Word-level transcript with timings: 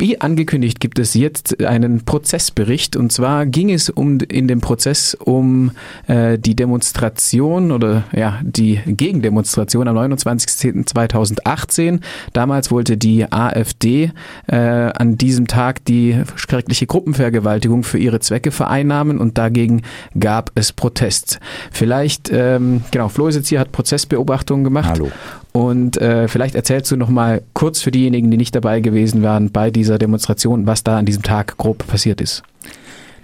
Wie 0.00 0.18
angekündigt 0.18 0.80
gibt 0.80 0.98
es 0.98 1.12
jetzt 1.12 1.62
einen 1.62 2.06
Prozessbericht 2.06 2.96
und 2.96 3.12
zwar 3.12 3.44
ging 3.44 3.70
es 3.70 3.90
um 3.90 4.18
in 4.20 4.48
dem 4.48 4.62
Prozess 4.62 5.14
um 5.14 5.72
äh, 6.06 6.38
die 6.38 6.56
Demonstration 6.56 7.70
oder 7.70 8.04
ja 8.10 8.40
die 8.42 8.80
Gegendemonstration 8.86 9.88
am 9.88 9.98
29.10.2018. 9.98 12.00
Damals 12.32 12.70
wollte 12.70 12.96
die 12.96 13.30
AfD 13.30 14.12
äh, 14.46 14.56
an 14.56 15.18
diesem 15.18 15.48
Tag 15.48 15.84
die 15.84 16.22
schreckliche 16.34 16.86
Gruppenvergewaltigung 16.86 17.82
für 17.82 17.98
ihre 17.98 18.20
Zwecke 18.20 18.52
vereinnahmen 18.52 19.18
und 19.18 19.36
dagegen 19.36 19.82
gab 20.18 20.50
es 20.54 20.72
Protest. 20.72 21.40
Vielleicht 21.72 22.30
ähm, 22.32 22.84
genau 22.90 23.10
Flo 23.10 23.26
ist 23.26 23.36
jetzt 23.36 23.48
hier 23.48 23.60
hat 23.60 23.70
Prozessbeobachtungen 23.70 24.64
gemacht. 24.64 24.88
Hallo. 24.88 25.10
Und 25.52 25.96
äh, 26.00 26.28
vielleicht 26.28 26.54
erzählst 26.54 26.90
du 26.90 26.96
noch 26.96 27.08
mal 27.08 27.42
kurz 27.54 27.80
für 27.82 27.90
diejenigen, 27.90 28.30
die 28.30 28.36
nicht 28.36 28.54
dabei 28.54 28.80
gewesen 28.80 29.22
waren 29.22 29.50
bei 29.50 29.70
dieser 29.70 29.98
Demonstration, 29.98 30.66
was 30.66 30.84
da 30.84 30.98
an 30.98 31.06
diesem 31.06 31.22
Tag 31.22 31.56
grob 31.56 31.86
passiert 31.86 32.20
ist. 32.20 32.42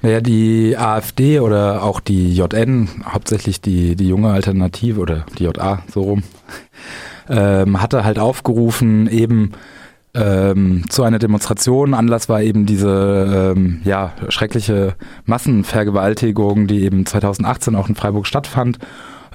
Naja, 0.03 0.21
die 0.21 0.77
AfD 0.77 1.41
oder 1.41 1.83
auch 1.83 2.01
die 2.01 2.35
JN, 2.35 2.89
hauptsächlich 3.05 3.61
die, 3.61 3.97
die 3.97 4.09
junge 4.09 4.31
Alternative 4.31 5.01
oder 5.01 5.25
die 5.39 5.45
JA, 5.45 5.83
so 5.93 6.03
rum, 6.03 6.23
ähm, 7.31 7.81
hatte 7.81 8.05
halt 8.05 8.19
aufgerufen, 8.19 9.09
eben 9.09 9.53
ähm, 10.15 10.85
zu 10.89 11.03
einer 11.03 11.19
Demonstration. 11.19 11.95
Anlass 11.95 12.29
war 12.29 12.43
eben 12.43 12.67
diese 12.67 13.55
ähm, 13.57 13.81
ja, 13.85 14.13
schreckliche 14.29 14.95
Massenvergewaltigung, 15.25 16.67
die 16.67 16.83
eben 16.83 17.07
2018 17.07 17.75
auch 17.75 17.89
in 17.89 17.95
Freiburg 17.95 18.27
stattfand, 18.27 18.79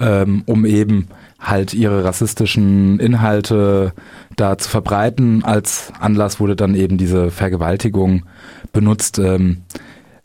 ähm, 0.00 0.42
um 0.46 0.64
eben 0.64 1.08
halt 1.40 1.74
ihre 1.74 2.04
rassistischen 2.04 3.00
Inhalte 3.00 3.92
da 4.36 4.58
zu 4.58 4.68
verbreiten. 4.68 5.44
Als 5.44 5.92
Anlass 5.98 6.40
wurde 6.40 6.56
dann 6.56 6.74
eben 6.74 6.98
diese 6.98 7.30
Vergewaltigung 7.30 8.24
benutzt. 8.72 9.18
Ähm, 9.18 9.62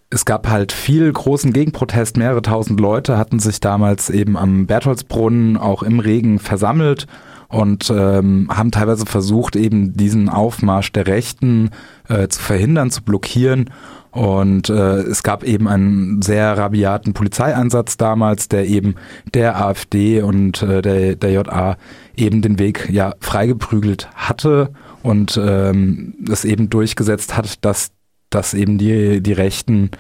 es 0.10 0.26
gab 0.26 0.48
halt 0.48 0.72
viel 0.72 1.12
großen 1.12 1.52
Gegenprotest. 1.52 2.18
Mehrere 2.18 2.42
tausend 2.42 2.80
Leute 2.80 3.18
hatten 3.18 3.40
sich 3.40 3.60
damals 3.60 4.10
eben 4.10 4.38
am 4.38 4.68
Bertholdsbrunnen 4.68 5.58
auch 5.58 5.84
im 5.84 6.00
Regen 6.00 6.40
versammelt 6.40 7.08
und 7.50 7.90
ähm, 7.90 8.50
haben 8.52 8.72
teilweise 8.72 9.06
versucht, 9.06 9.56
eben 9.56 9.94
diesen 9.96 10.30
Aufmarsch 10.30 10.92
der 10.92 11.08
Rechten 11.08 11.72
äh, 12.10 12.28
zu 12.28 12.42
verhindern, 12.42 12.92
zu 12.92 13.04
blockieren. 13.04 13.70
Und 14.18 14.70
äh, 14.70 15.02
es 15.02 15.22
gab 15.22 15.44
eben 15.44 15.68
einen 15.68 16.24
sehr 16.24 16.58
rabiaten 16.58 17.14
Polizeieinsatz 17.14 17.98
damals, 17.98 18.50
der 18.50 18.66
eben 18.66 18.96
der 19.36 19.64
AfD 19.64 20.24
und 20.24 20.64
äh, 20.64 20.82
der, 20.82 21.16
der 21.16 21.32
JA 21.32 21.78
eben 22.16 22.42
den 22.42 22.58
Weg 22.58 22.90
ja 22.90 23.14
freigeprügelt 23.20 24.10
hatte 24.16 24.72
und 25.04 25.40
ähm, 25.40 26.16
es 26.32 26.46
eben 26.46 26.72
durchgesetzt 26.72 27.38
hat, 27.38 27.64
dass 27.64 27.92
dass 28.32 28.54
eben 28.56 28.78
die, 28.78 29.22
die 29.22 29.32
Rechten 29.32 29.92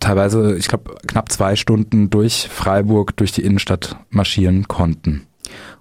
teilweise, 0.00 0.56
ich 0.56 0.68
glaube, 0.68 0.96
knapp 1.06 1.32
zwei 1.32 1.56
Stunden 1.56 2.10
durch 2.10 2.46
Freiburg, 2.50 3.16
durch 3.16 3.32
die 3.32 3.42
Innenstadt 3.42 3.96
marschieren 4.10 4.68
konnten. 4.68 5.22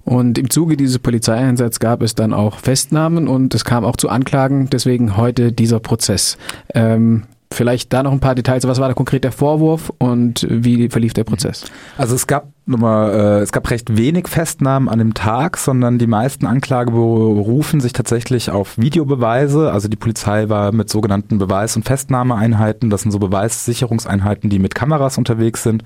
Und 0.06 0.38
im 0.38 0.50
Zuge 0.50 0.78
dieses 0.78 1.00
Polizeieinsatzes 1.00 1.82
gab 1.82 2.04
es 2.04 2.16
dann 2.16 2.34
auch 2.34 2.60
Festnahmen 2.60 3.28
und 3.28 3.54
es 3.54 3.66
kam 3.66 3.84
auch 3.84 3.98
zu 3.98 4.08
Anklagen, 4.08 4.70
deswegen 4.70 5.18
heute 5.18 5.52
dieser 5.52 5.82
Prozess. 5.82 6.38
Ähm, 6.74 7.24
Vielleicht 7.52 7.94
da 7.94 8.04
noch 8.04 8.12
ein 8.12 8.20
paar 8.20 8.36
Details. 8.36 8.68
Was 8.68 8.80
war 8.80 8.90
da 8.90 8.94
konkret 8.94 9.24
der 9.24 9.32
Vorwurf 9.32 9.92
und 10.00 10.46
wie 10.50 10.90
verlief 10.90 11.14
der 11.14 11.24
Prozess? 11.24 11.64
Also 11.98 12.14
es 12.14 12.28
gab 12.28 12.50
nochmal, 12.66 13.12
äh, 13.12 13.40
es 13.42 13.52
gab 13.52 13.70
recht 13.70 13.96
wenig 13.96 14.28
Festnahmen 14.28 14.90
an 14.90 15.00
dem 15.00 15.14
Tag, 15.14 15.58
sondern 15.58 15.98
die 15.98 16.08
meisten 16.08 16.46
Anklageberufen 16.46 17.80
sich 17.80 17.94
tatsächlich 17.94 18.52
auf 18.52 18.78
Videobeweise. 18.78 19.72
Also 19.72 19.88
die 19.88 19.96
Polizei 19.96 20.50
war 20.50 20.74
mit 20.74 20.90
sogenannten 20.90 21.38
Beweis- 21.38 21.78
und 21.78 21.84
Festnahmeeinheiten. 21.84 22.90
Das 22.90 23.04
sind 23.04 23.12
so 23.12 23.20
Beweissicherungseinheiten, 23.20 24.50
die 24.50 24.60
mit 24.60 24.76
Kameras 24.76 25.18
unterwegs 25.18 25.64
sind 25.64 25.84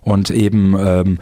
und 0.00 0.30
eben 0.30 0.76
ähm, 0.78 1.18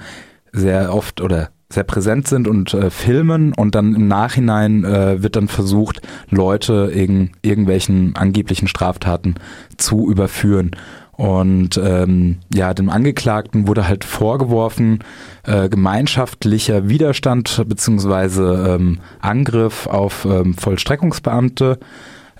sehr 0.52 0.94
oft 0.94 1.20
oder 1.20 1.50
sehr 1.74 1.84
präsent 1.84 2.28
sind 2.28 2.48
und 2.48 2.74
äh, 2.74 2.90
filmen 2.90 3.52
und 3.52 3.74
dann 3.74 3.94
im 3.94 4.08
Nachhinein 4.08 4.84
äh, 4.84 5.22
wird 5.22 5.36
dann 5.36 5.48
versucht, 5.48 6.00
Leute 6.30 6.90
in 6.94 7.30
irgendwelchen 7.42 8.16
angeblichen 8.16 8.68
Straftaten 8.68 9.34
zu 9.76 10.10
überführen. 10.10 10.72
Und 11.16 11.76
ähm, 11.82 12.38
ja, 12.52 12.74
dem 12.74 12.90
Angeklagten 12.90 13.68
wurde 13.68 13.86
halt 13.86 14.04
vorgeworfen, 14.04 15.00
äh, 15.44 15.68
gemeinschaftlicher 15.68 16.88
Widerstand 16.88 17.62
beziehungsweise 17.68 18.76
ähm, 18.76 18.98
Angriff 19.20 19.86
auf 19.86 20.24
ähm, 20.24 20.54
Vollstreckungsbeamte. 20.54 21.78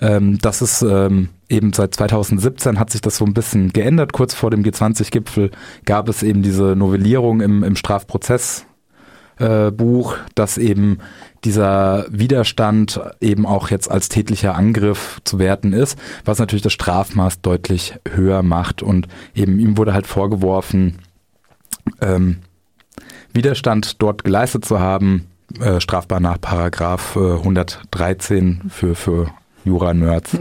Ähm, 0.01 0.39
das 0.39 0.61
ist 0.61 0.81
ähm, 0.81 1.29
eben 1.47 1.71
seit 1.71 1.95
2017 1.95 2.79
hat 2.79 2.89
sich 2.89 3.01
das 3.01 3.17
so 3.17 3.25
ein 3.25 3.33
bisschen 3.33 3.71
geändert. 3.71 4.11
Kurz 4.11 4.33
vor 4.33 4.51
dem 4.51 4.63
G20-Gipfel 4.63 5.51
gab 5.85 6.09
es 6.09 6.21
eben 6.21 6.41
diese 6.41 6.75
Novellierung 6.75 7.39
im, 7.39 7.63
im 7.63 7.77
Strafprozess 7.77 8.65
äh, 9.37 9.71
Buch, 9.71 10.15
dass 10.35 10.57
eben 10.57 10.99
dieser 11.43 12.05
Widerstand 12.09 12.99
eben 13.21 13.45
auch 13.45 13.69
jetzt 13.69 13.89
als 13.89 14.09
tätlicher 14.09 14.55
Angriff 14.55 15.21
zu 15.23 15.37
werten 15.39 15.73
ist, 15.73 15.97
was 16.25 16.39
natürlich 16.39 16.63
das 16.63 16.73
Strafmaß 16.73 17.41
deutlich 17.41 17.95
höher 18.09 18.41
macht. 18.41 18.81
Und 18.81 19.07
eben 19.35 19.59
ihm 19.59 19.77
wurde 19.77 19.93
halt 19.93 20.07
vorgeworfen, 20.07 20.99
ähm, 22.01 22.37
Widerstand 23.33 24.01
dort 24.01 24.23
geleistet 24.23 24.65
zu 24.65 24.79
haben, 24.79 25.27
äh, 25.59 25.79
strafbar 25.79 26.19
nach 26.19 26.39
Paragraph 26.41 27.15
äh, 27.15 27.33
113 27.33 28.63
für, 28.69 28.95
für 28.95 29.29
Jura-Nerds. 29.65 30.37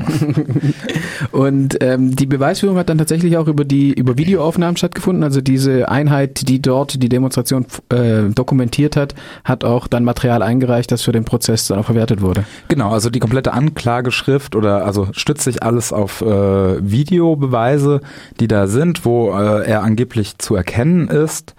und 1.33 1.77
ähm, 1.81 2.15
die 2.15 2.27
Beweisführung 2.27 2.77
hat 2.77 2.89
dann 2.89 2.99
tatsächlich 2.99 3.37
auch 3.37 3.49
über 3.49 3.65
die 3.65 3.93
über 3.93 4.17
Videoaufnahmen 4.17 4.77
stattgefunden. 4.77 5.25
Also 5.25 5.41
diese 5.41 5.89
Einheit, 5.89 6.49
die 6.49 6.61
dort 6.61 7.03
die 7.03 7.09
Demonstration 7.09 7.67
äh, 7.89 8.25
dokumentiert 8.35 8.97
hat, 8.97 9.15
hat 9.43 9.65
auch 9.65 9.87
dann 9.89 10.05
Material 10.05 10.43
eingereicht, 10.43 10.93
das 10.93 11.03
für 11.03 11.12
den 11.12 11.25
Prozess 11.25 11.67
dann 11.67 11.79
auch 11.79 11.87
verwertet 11.87 12.21
wurde. 12.21 12.45
Genau, 12.69 12.91
also 12.91 13.11
die 13.11 13.21
komplette 13.21 13.53
Anklageschrift 13.53 14.55
oder 14.55 14.85
also 14.85 15.09
stützt 15.12 15.45
sich 15.45 15.62
alles 15.62 15.93
auf 15.93 16.21
äh, 16.21 16.27
Videobeweise, 16.27 18.01
die 18.41 18.49
da 18.49 18.67
sind, 18.67 19.05
wo 19.05 19.31
äh, 19.31 19.67
er 19.67 19.83
angeblich 19.83 20.39
zu 20.39 20.55
erkennen 20.55 21.09
ist. 21.09 21.55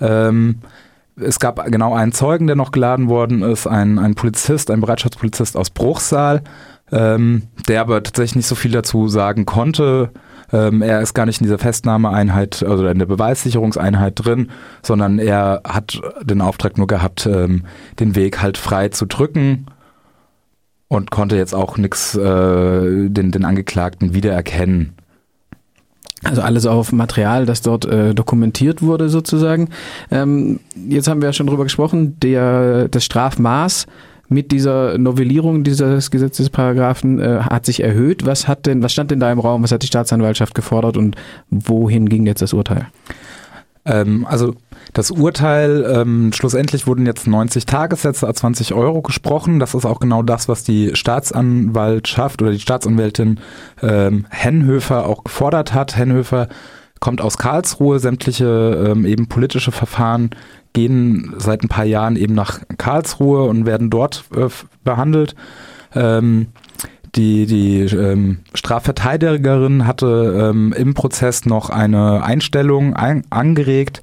Ähm, 0.00 0.60
es 1.20 1.40
gab 1.40 1.64
genau 1.66 1.94
einen 1.94 2.12
Zeugen, 2.12 2.46
der 2.46 2.56
noch 2.56 2.72
geladen 2.72 3.08
worden 3.08 3.42
ist, 3.42 3.66
ein, 3.66 3.98
ein 3.98 4.14
Polizist, 4.14 4.70
ein 4.70 4.80
Bereitschaftspolizist 4.80 5.56
aus 5.56 5.70
Bruchsal, 5.70 6.42
ähm, 6.92 7.42
der 7.68 7.80
aber 7.80 8.02
tatsächlich 8.02 8.36
nicht 8.36 8.46
so 8.46 8.54
viel 8.54 8.72
dazu 8.72 9.08
sagen 9.08 9.46
konnte. 9.46 10.10
Ähm, 10.52 10.80
er 10.80 11.02
ist 11.02 11.14
gar 11.14 11.26
nicht 11.26 11.40
in 11.40 11.44
dieser 11.44 11.58
Festnahmeeinheit, 11.58 12.62
also 12.62 12.86
in 12.86 12.98
der 12.98 13.06
Beweissicherungseinheit 13.06 14.14
drin, 14.16 14.48
sondern 14.82 15.18
er 15.18 15.60
hat 15.66 16.00
den 16.22 16.40
Auftrag 16.40 16.78
nur 16.78 16.86
gehabt, 16.86 17.26
ähm, 17.26 17.64
den 18.00 18.14
Weg 18.14 18.40
halt 18.40 18.56
frei 18.56 18.88
zu 18.88 19.06
drücken 19.06 19.66
und 20.88 21.10
konnte 21.10 21.36
jetzt 21.36 21.54
auch 21.54 21.76
nichts 21.76 22.14
äh, 22.14 23.08
den, 23.10 23.30
den 23.30 23.44
Angeklagten 23.44 24.14
wiedererkennen. 24.14 24.94
Also 26.24 26.42
alles 26.42 26.66
auf 26.66 26.92
Material, 26.92 27.46
das 27.46 27.62
dort 27.62 27.84
äh, 27.84 28.14
dokumentiert 28.14 28.82
wurde 28.82 29.08
sozusagen. 29.08 29.68
Ähm, 30.10 30.58
jetzt 30.88 31.06
haben 31.06 31.20
wir 31.20 31.28
ja 31.28 31.32
schon 31.32 31.46
drüber 31.46 31.62
gesprochen, 31.62 32.18
der, 32.20 32.88
das 32.88 33.04
Strafmaß 33.04 33.86
mit 34.28 34.52
dieser 34.52 34.98
Novellierung 34.98 35.64
dieses 35.64 36.10
Gesetzesparagraphen 36.10 37.18
äh, 37.18 37.38
hat 37.40 37.66
sich 37.66 37.82
erhöht. 37.82 38.26
Was 38.26 38.46
hat 38.46 38.66
denn, 38.66 38.82
was 38.82 38.92
stand 38.92 39.10
denn 39.10 39.20
da 39.20 39.32
im 39.32 39.38
Raum? 39.38 39.62
Was 39.62 39.72
hat 39.72 39.82
die 39.82 39.86
Staatsanwaltschaft 39.86 40.54
gefordert 40.54 40.96
und 40.96 41.16
wohin 41.50 42.08
ging 42.08 42.26
jetzt 42.26 42.42
das 42.42 42.52
Urteil? 42.52 42.88
Ähm, 43.88 44.26
also 44.28 44.54
das 44.92 45.10
Urteil, 45.10 45.84
ähm, 45.88 46.32
schlussendlich 46.32 46.86
wurden 46.86 47.06
jetzt 47.06 47.26
90 47.26 47.66
Tagessätze 47.66 48.28
a 48.28 48.34
20 48.34 48.74
Euro 48.74 49.02
gesprochen. 49.02 49.58
Das 49.58 49.74
ist 49.74 49.86
auch 49.86 50.00
genau 50.00 50.22
das, 50.22 50.48
was 50.48 50.62
die 50.62 50.94
Staatsanwaltschaft 50.94 52.42
oder 52.42 52.52
die 52.52 52.60
Staatsanwältin 52.60 53.40
ähm, 53.82 54.26
Hennhöfer 54.30 55.06
auch 55.06 55.24
gefordert 55.24 55.74
hat. 55.74 55.96
Hennhöfer 55.96 56.48
kommt 57.00 57.20
aus 57.20 57.38
Karlsruhe, 57.38 57.98
sämtliche 57.98 58.86
ähm, 58.90 59.06
eben 59.06 59.28
politische 59.28 59.72
Verfahren 59.72 60.30
gehen 60.72 61.34
seit 61.38 61.62
ein 61.62 61.68
paar 61.68 61.84
Jahren 61.84 62.16
eben 62.16 62.34
nach 62.34 62.60
Karlsruhe 62.76 63.44
und 63.44 63.66
werden 63.66 63.90
dort 63.90 64.24
äh, 64.34 64.48
behandelt. 64.84 65.34
Ähm, 65.94 66.48
die, 67.14 67.46
die 67.46 67.80
ähm, 67.80 68.40
Strafverteidigerin 68.54 69.86
hatte 69.86 70.50
ähm, 70.50 70.74
im 70.76 70.94
Prozess 70.94 71.46
noch 71.46 71.70
eine 71.70 72.22
Einstellung 72.22 72.94
ein, 72.94 73.24
angeregt, 73.30 74.02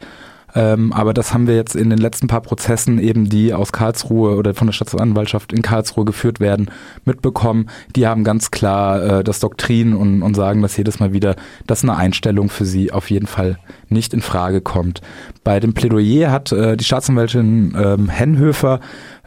ähm, 0.56 0.94
aber 0.94 1.13
das 1.13 1.34
haben 1.34 1.48
wir 1.48 1.56
jetzt 1.56 1.75
in 1.75 1.90
den 1.90 2.00
letzten 2.00 2.28
paar 2.28 2.42
Prozessen 2.42 2.98
eben, 2.98 3.30
die 3.30 3.54
aus 3.54 3.74
Karlsruhe 3.74 4.36
oder 4.36 4.54
von 4.54 4.68
der 4.68 4.74
Staatsanwaltschaft 4.74 5.52
in 5.52 5.62
Karlsruhe 5.62 6.06
geführt 6.06 6.40
werden, 6.40 6.72
mitbekommen. 7.04 7.69
Die 7.96 8.07
haben 8.07 8.24
ganz 8.24 8.52
klar 8.52 9.19
äh, 9.19 9.24
das 9.24 9.42
Doktrin 9.42 9.94
und, 9.94 10.22
und 10.22 10.36
sagen 10.36 10.62
das 10.62 10.78
jedes 10.78 11.00
Mal 11.00 11.12
wieder, 11.12 11.36
dass 11.68 11.84
eine 11.84 11.98
Einstellung 11.98 12.50
für 12.50 12.66
sie 12.66 12.92
auf 12.94 13.12
jeden 13.12 13.28
Fall 13.28 13.60
nicht 13.90 14.13
in 14.13 14.22
Frage 14.22 14.62
kommt. 14.62 15.02
Bei 15.44 15.60
dem 15.60 15.74
Plädoyer 15.74 16.31
hat 16.31 16.54
äh, 16.54 16.78
die 16.78 16.86
Staatsanwältin 16.86 17.75
ähm, 17.78 18.10
Hennhöfer 18.10 18.80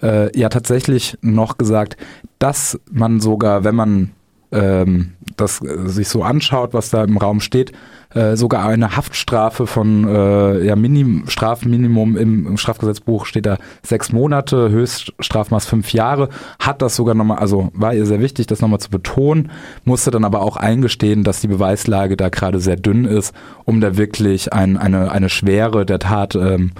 äh, 0.03 0.37
ja 0.39 0.49
tatsächlich 0.49 1.19
noch 1.21 1.59
gesagt, 1.59 1.97
dass 2.39 2.81
man 2.91 3.21
sogar, 3.21 3.65
wenn 3.65 3.75
man 3.75 4.13
ähm, 4.53 5.13
das 5.37 5.63
äh, 5.63 5.89
sich 5.89 6.09
so 6.09 6.23
anschaut, 6.23 6.75
was 6.75 6.91
da 6.91 7.05
im 7.05 7.17
Raum 7.17 7.41
steht, 7.41 7.73
äh, 8.15 8.37
sogar 8.37 8.67
eine 8.67 8.97
Haftstrafe 8.97 9.67
von 9.67 10.09
äh, 10.09 10.65
ja, 10.65 10.77
Minim 10.77 11.25
Strafminimum 11.27 12.17
im, 12.17 12.47
im 12.47 12.57
Strafgesetzbuch 12.57 13.27
steht 13.27 13.47
da 13.47 13.59
sechs 13.83 14.13
Monate, 14.13 14.71
Höchststrafmaß 14.71 15.67
fünf 15.67 15.93
Jahre, 15.93 16.31
hat 16.59 16.81
das 16.81 16.97
sogar 16.97 17.15
nochmal, 17.15 17.39
also 17.39 17.71
war 17.75 17.95
ihr 17.95 18.07
sehr 18.07 18.21
wichtig, 18.21 18.47
das 18.47 18.61
nochmal 18.61 18.81
zu 18.81 18.91
betonen, 18.91 19.51
musste 19.85 20.11
dann 20.11 20.25
aber 20.25 20.41
auch 20.41 20.57
eingestehen, 20.57 21.25
dass 21.25 21.41
die 21.41 21.49
Beweislage 21.49 22.17
da 22.17 22.31
gerade 22.31 22.61
sehr 22.61 22.77
dünn 22.77 23.05
ist, 23.05 23.35
um 23.65 23.81
da 23.81 23.97
wirklich 23.97 24.53
ein, 24.53 24.77
eine, 24.79 25.13
eine 25.13 25.29
Schwere 25.29 25.85
der 25.85 25.99
Tat 25.99 26.35
ähm, 26.35 26.73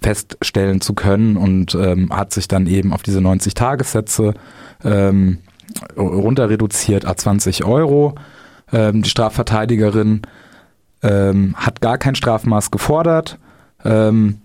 feststellen 0.00 0.80
zu 0.80 0.94
können 0.94 1.36
und 1.36 1.74
ähm, 1.74 2.10
hat 2.16 2.32
sich 2.32 2.46
dann 2.46 2.66
eben 2.66 2.92
auf 2.92 3.02
diese 3.02 3.20
90 3.20 3.54
Tagessätze 3.54 4.34
ähm, 4.84 5.38
runter 5.96 6.48
reduziert 6.50 7.06
a 7.06 7.16
20 7.16 7.64
Euro. 7.64 8.14
Ähm, 8.72 9.02
die 9.02 9.10
Strafverteidigerin 9.10 10.22
ähm, 11.02 11.54
hat 11.56 11.80
gar 11.80 11.98
kein 11.98 12.14
Strafmaß 12.14 12.70
gefordert. 12.70 13.38
Ähm, 13.84 14.40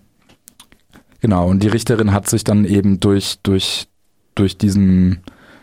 genau, 1.20 1.48
und 1.48 1.62
die 1.62 1.68
Richterin 1.68 2.12
hat 2.12 2.28
sich 2.28 2.44
dann 2.44 2.64
eben 2.64 3.00
durch, 3.00 3.38
durch, 3.42 3.88
durch 4.34 4.56
diesen, 4.58 5.20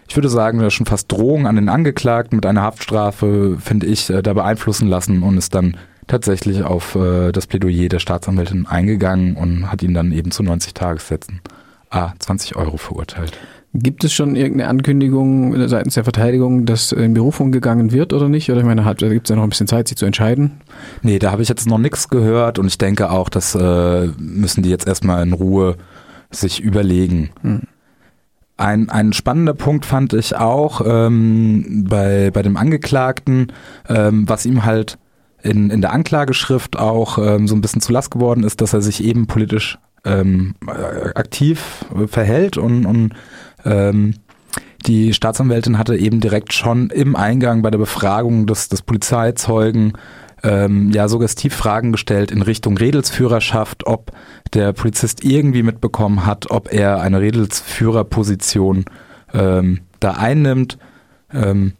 ich 0.07 0.15
würde 0.15 0.30
sagen, 0.30 0.69
schon 0.71 0.86
fast 0.86 1.12
Drohung 1.12 1.48
an 1.48 1.56
den 1.56 1.69
Angeklagten 1.69 2.38
mit 2.38 2.45
einer 2.45 2.62
Haftstrafe, 2.62 3.57
finde 3.60 3.88
ich, 3.88 4.10
äh, 4.10 4.21
da 4.21 4.33
beeinflussen 4.33 4.88
lassen 4.88 5.24
und 5.24 5.38
ist 5.38 5.56
dann 5.56 5.77
tatsächlich 6.07 6.63
auf 6.63 6.95
äh, 6.95 7.31
das 7.31 7.48
Plädoyer 7.48 7.89
der 7.89 8.00
Staatsanwältin 8.00 8.68
eingegangen 8.68 9.36
und 9.36 9.71
hat 9.71 9.81
ihn 9.83 9.94
dann 9.94 10.12
eben 10.12 10.31
zu 10.31 10.44
90 10.44 10.74
Tagessätzen 10.74 11.42
a 11.89 12.13
20 12.19 12.56
Euro 12.56 12.77
verurteilt. 12.77 13.38
Gibt 13.75 14.03
es 14.03 14.13
schon 14.13 14.35
irgendeine 14.35 14.69
Ankündigung 14.69 15.67
seitens 15.67 15.95
der 15.95 16.03
Verteidigung, 16.03 16.65
dass 16.67 16.91
in 16.91 17.15
Berufung 17.15 17.51
gegangen 17.51 17.91
wird 17.91 18.13
oder 18.13 18.29
nicht? 18.29 18.51
Oder 18.51 18.59
ich 18.59 18.65
meine, 18.65 18.83
da 18.83 18.93
gibt 18.93 19.25
es 19.25 19.29
ja 19.31 19.35
noch 19.35 19.43
ein 19.43 19.49
bisschen 19.49 19.67
Zeit, 19.67 19.87
sich 19.87 19.97
zu 19.97 20.05
entscheiden? 20.05 20.61
Nee, 21.01 21.17
da 21.17 21.31
habe 21.31 21.41
ich 21.41 21.49
jetzt 21.49 21.65
noch 21.65 21.79
nichts 21.79 22.07
gehört 22.07 22.59
und 22.59 22.67
ich 22.67 22.77
denke 22.77 23.09
auch, 23.09 23.29
das 23.29 23.55
äh, 23.55 24.07
müssen 24.19 24.61
die 24.61 24.69
jetzt 24.69 24.87
erstmal 24.87 25.23
in 25.23 25.33
Ruhe 25.33 25.77
sich 26.29 26.59
überlegen. 26.61 27.31
Hm. 27.41 27.61
Ein, 28.57 28.89
ein 28.89 29.11
spannender 29.11 29.55
Punkt 29.55 29.85
fand 29.85 30.13
ich 30.13 30.35
auch 30.35 30.81
ähm, 30.85 31.85
bei, 31.89 32.29
bei 32.31 32.43
dem 32.43 32.57
Angeklagten, 32.57 33.51
ähm, 33.89 34.29
was 34.29 34.45
ihm 34.45 34.65
halt 34.65 34.99
in, 35.41 35.71
in 35.71 35.81
der 35.81 35.93
Anklageschrift 35.93 36.77
auch 36.77 37.17
ähm, 37.17 37.47
so 37.47 37.55
ein 37.55 37.61
bisschen 37.61 37.81
zu 37.81 37.91
Last 37.91 38.11
geworden 38.11 38.43
ist, 38.43 38.61
dass 38.61 38.73
er 38.73 38.81
sich 38.81 39.03
eben 39.03 39.25
politisch 39.25 39.79
ähm, 40.05 40.55
aktiv 41.15 41.85
verhält 42.07 42.57
und, 42.57 42.85
und 42.85 43.13
ähm, 43.65 44.15
die 44.86 45.13
Staatsanwältin 45.13 45.77
hatte 45.77 45.95
eben 45.95 46.19
direkt 46.19 46.54
schon 46.54 46.89
im 46.89 47.15
Eingang 47.15 47.62
bei 47.62 47.71
der 47.71 47.77
Befragung 47.77 48.48
des, 48.48 48.68
des 48.69 48.81
Polizeizeugen 48.81 49.94
ähm, 50.44 50.92
ja 50.92 51.07
suggestiv 51.07 51.56
Fragen 51.56 51.92
gestellt 51.92 52.31
in 52.31 52.42
Richtung 52.42 52.77
Redelsführerschaft, 52.77 53.88
ob 53.88 54.12
der 54.54 54.74
Polizist 54.74 55.24
irgendwie 55.24 55.63
mitbekommen 55.63 56.25
hat, 56.25 56.51
ob 56.51 56.71
er 56.71 57.01
eine 57.01 57.21
Redelsführerposition 57.21 58.86
ähm, 59.33 59.80
da 60.00 60.12
einnimmt. 60.12 60.77
Ähm, 61.33 61.74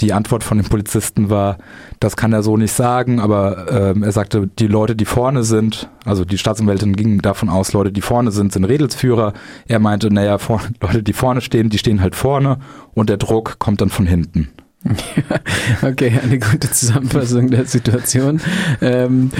die 0.00 0.12
Antwort 0.12 0.44
von 0.44 0.58
dem 0.58 0.66
Polizisten 0.68 1.30
war, 1.30 1.58
das 2.00 2.16
kann 2.16 2.32
er 2.32 2.42
so 2.42 2.56
nicht 2.56 2.72
sagen, 2.72 3.20
aber 3.20 3.66
ähm, 3.70 4.02
er 4.02 4.12
sagte, 4.12 4.48
die 4.58 4.66
Leute, 4.66 4.96
die 4.96 5.04
vorne 5.04 5.44
sind, 5.44 5.88
also 6.04 6.24
die 6.24 6.38
Staatsanwältin 6.38 6.96
ging 6.96 7.22
davon 7.22 7.48
aus, 7.48 7.72
Leute, 7.72 7.92
die 7.92 8.00
vorne 8.00 8.30
sind, 8.30 8.52
sind 8.52 8.64
Redelsführer. 8.64 9.32
Er 9.66 9.78
meinte, 9.78 10.12
naja, 10.12 10.38
vor, 10.38 10.60
Leute, 10.80 11.02
die 11.02 11.12
vorne 11.12 11.40
stehen, 11.40 11.70
die 11.70 11.78
stehen 11.78 12.00
halt 12.00 12.14
vorne 12.16 12.58
und 12.94 13.08
der 13.08 13.16
Druck 13.16 13.58
kommt 13.58 13.80
dann 13.80 13.90
von 13.90 14.06
hinten. 14.06 14.48
okay, 15.82 16.20
eine 16.22 16.38
gute 16.38 16.70
Zusammenfassung 16.70 17.50
der 17.50 17.64
Situation. 17.64 18.40
Ähm, 18.82 19.30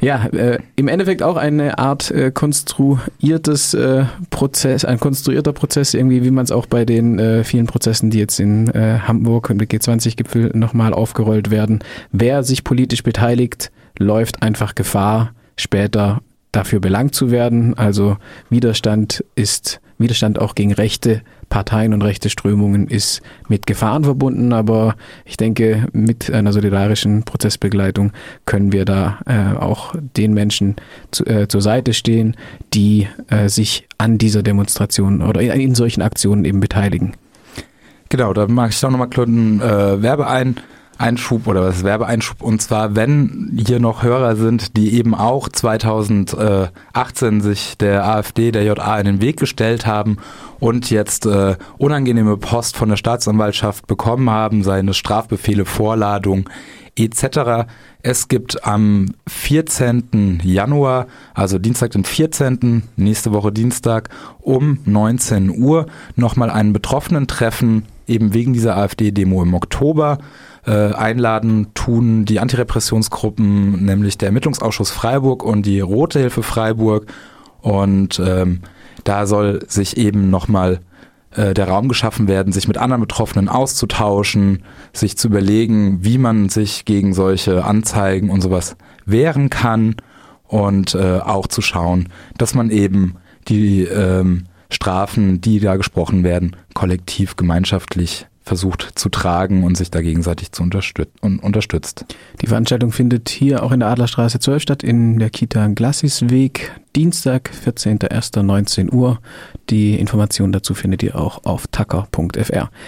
ja, 0.00 0.26
äh, 0.26 0.58
im 0.76 0.88
Endeffekt 0.88 1.22
auch 1.22 1.36
eine 1.36 1.78
Art 1.78 2.10
äh, 2.10 2.30
konstruiertes 2.30 3.74
äh, 3.74 4.04
Prozess, 4.30 4.84
ein 4.84 4.98
konstruierter 4.98 5.52
Prozess, 5.52 5.94
irgendwie, 5.94 6.24
wie 6.24 6.30
man 6.30 6.44
es 6.44 6.52
auch 6.52 6.66
bei 6.66 6.84
den 6.84 7.18
äh, 7.18 7.44
vielen 7.44 7.66
Prozessen, 7.66 8.10
die 8.10 8.18
jetzt 8.18 8.40
in 8.40 8.68
äh, 8.68 9.00
Hamburg 9.00 9.50
und 9.50 9.62
G20-Gipfel 9.62 10.52
nochmal 10.54 10.94
aufgerollt 10.94 11.50
werden. 11.50 11.80
Wer 12.12 12.42
sich 12.42 12.64
politisch 12.64 13.02
beteiligt, 13.02 13.70
läuft 13.98 14.42
einfach 14.42 14.74
Gefahr, 14.74 15.32
später 15.56 16.20
dafür 16.52 16.80
belangt 16.80 17.14
zu 17.14 17.30
werden. 17.30 17.76
Also 17.76 18.16
Widerstand 18.48 19.24
ist 19.34 19.80
Widerstand 19.98 20.40
auch 20.40 20.54
gegen 20.54 20.72
rechte 20.72 21.22
Parteien 21.50 21.92
und 21.92 22.00
rechte 22.02 22.30
Strömungen 22.30 22.86
ist 22.86 23.20
mit 23.48 23.66
Gefahren 23.66 24.04
verbunden, 24.04 24.54
aber 24.54 24.94
ich 25.26 25.36
denke, 25.36 25.86
mit 25.92 26.30
einer 26.30 26.52
solidarischen 26.52 27.24
Prozessbegleitung 27.24 28.12
können 28.46 28.72
wir 28.72 28.86
da 28.86 29.18
äh, 29.26 29.58
auch 29.58 29.94
den 30.16 30.32
Menschen 30.32 30.76
zu, 31.10 31.26
äh, 31.26 31.48
zur 31.48 31.60
Seite 31.60 31.92
stehen, 31.92 32.36
die 32.72 33.08
äh, 33.28 33.48
sich 33.48 33.86
an 33.98 34.16
dieser 34.16 34.42
Demonstration 34.42 35.20
oder 35.20 35.42
in, 35.42 35.50
in, 35.50 35.74
solchen 35.74 36.02
Aktionen 36.02 36.44
eben 36.44 36.60
beteiligen. 36.60 37.14
Genau, 38.08 38.32
da 38.32 38.46
mache 38.46 38.70
ich 38.70 38.84
auch 38.84 38.90
nochmal 38.90 39.08
einen 39.16 39.60
äh, 39.60 40.02
Werbe 40.02 40.28
ein. 40.28 40.56
Einschub 41.00 41.46
oder 41.46 41.62
was 41.62 41.82
Werbeeinschub 41.82 42.42
und 42.42 42.60
zwar, 42.60 42.94
wenn 42.94 43.58
hier 43.66 43.80
noch 43.80 44.02
Hörer 44.02 44.36
sind, 44.36 44.76
die 44.76 44.94
eben 44.94 45.14
auch 45.14 45.48
2018 45.48 47.40
sich 47.40 47.78
der 47.78 48.06
AfD, 48.06 48.52
der 48.52 48.64
JA 48.64 48.98
in 48.98 49.06
den 49.06 49.20
Weg 49.20 49.38
gestellt 49.38 49.86
haben 49.86 50.18
und 50.58 50.90
jetzt 50.90 51.26
äh, 51.26 51.56
unangenehme 51.78 52.36
Post 52.36 52.76
von 52.76 52.90
der 52.90 52.96
Staatsanwaltschaft 52.96 53.86
bekommen 53.86 54.28
haben, 54.30 54.62
seine 54.62 54.92
Strafbefehle, 54.92 55.64
Vorladung 55.64 56.48
etc. 56.96 57.66
Es 58.02 58.28
gibt 58.28 58.64
am 58.66 59.14
14. 59.26 60.40
Januar, 60.42 61.06
also 61.34 61.58
Dienstag 61.58 61.92
den 61.92 62.04
14., 62.04 62.82
nächste 62.96 63.32
Woche 63.32 63.52
Dienstag 63.52 64.08
um 64.40 64.78
19 64.84 65.50
Uhr 65.50 65.86
nochmal 66.16 66.50
einen 66.50 66.72
Betroffenen-Treffen, 66.72 67.84
eben 68.06 68.34
wegen 68.34 68.52
dieser 68.52 68.76
AfD-Demo 68.76 69.42
im 69.42 69.54
Oktober. 69.54 70.18
Äh, 70.66 70.92
einladen 70.92 71.68
tun 71.74 72.24
die 72.26 72.40
Antirepressionsgruppen, 72.40 73.84
nämlich 73.84 74.18
der 74.18 74.28
Ermittlungsausschuss 74.28 74.90
Freiburg 74.90 75.42
und 75.42 75.64
die 75.64 75.80
Rote 75.80 76.18
Hilfe 76.20 76.42
Freiburg. 76.42 77.06
Und 77.60 78.20
ähm, 78.24 78.60
da 79.04 79.26
soll 79.26 79.60
sich 79.66 79.96
eben 79.96 80.30
nochmal 80.30 80.80
äh, 81.32 81.54
der 81.54 81.68
Raum 81.68 81.88
geschaffen 81.88 82.28
werden, 82.28 82.52
sich 82.52 82.68
mit 82.68 82.76
anderen 82.76 83.00
Betroffenen 83.00 83.48
auszutauschen, 83.48 84.64
sich 84.92 85.16
zu 85.16 85.28
überlegen, 85.28 86.04
wie 86.04 86.18
man 86.18 86.48
sich 86.48 86.84
gegen 86.84 87.14
solche 87.14 87.64
Anzeigen 87.64 88.30
und 88.30 88.40
sowas 88.40 88.76
wehren 89.06 89.48
kann 89.48 89.96
und 90.46 90.94
äh, 90.94 91.20
auch 91.20 91.46
zu 91.46 91.62
schauen, 91.62 92.08
dass 92.36 92.54
man 92.54 92.70
eben 92.70 93.14
die 93.48 93.84
ähm, 93.84 94.44
Strafen, 94.70 95.40
die 95.40 95.60
da 95.60 95.76
gesprochen 95.76 96.24
werden, 96.24 96.56
kollektiv, 96.74 97.36
gemeinschaftlich 97.36 98.26
versucht 98.42 98.98
zu 98.98 99.08
tragen 99.08 99.64
und 99.64 99.76
sich 99.76 99.90
da 99.90 100.00
gegenseitig 100.00 100.52
zu 100.52 100.62
unterstützt. 100.62 102.04
Die 102.40 102.46
Veranstaltung 102.46 102.90
findet 102.90 103.28
hier 103.28 103.62
auch 103.62 103.72
in 103.72 103.80
der 103.80 103.90
Adlerstraße 103.90 104.40
12 104.40 104.62
statt, 104.62 104.82
in 104.82 105.18
der 105.18 105.30
Kita 105.30 105.66
Glassisweg, 105.68 106.72
Dienstag, 106.96 107.50
14.01.19 107.64 108.92
Uhr. 108.92 109.20
Die 109.68 109.98
Informationen 109.98 110.52
dazu 110.52 110.74
findet 110.74 111.02
ihr 111.02 111.16
auch 111.16 111.44
auf 111.44 111.66
tacker.fr. 111.68 112.70